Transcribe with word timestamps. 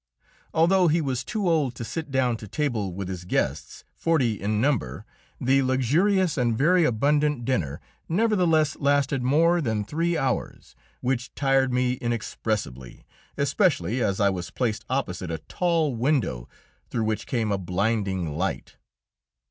Although 0.51 0.87
he 0.87 0.99
was 0.99 1.23
too 1.23 1.47
old 1.47 1.75
to 1.75 1.83
sit 1.83 2.09
down 2.09 2.35
to 2.37 2.47
table 2.47 2.91
with 2.91 3.07
his 3.07 3.23
guests, 3.23 3.83
forty 3.93 4.33
in 4.41 4.59
number, 4.59 5.05
the 5.39 5.61
luxurious 5.61 6.39
and 6.39 6.57
very 6.57 6.85
abundant 6.85 7.45
dinner 7.45 7.79
nevertheless 8.09 8.75
lasted 8.79 9.21
more 9.21 9.61
than 9.61 9.85
three 9.85 10.17
hours, 10.17 10.75
which 11.01 11.35
tired 11.35 11.71
me 11.71 11.93
inexpressibly, 12.01 13.05
especially 13.37 14.01
as 14.01 14.19
I 14.19 14.31
was 14.31 14.49
placed 14.49 14.85
opposite 14.89 15.29
a 15.29 15.37
tall 15.37 15.95
window 15.95 16.49
through 16.89 17.03
which 17.03 17.27
came 17.27 17.51
a 17.51 17.59
blinding 17.59 18.35
light. 18.35 18.77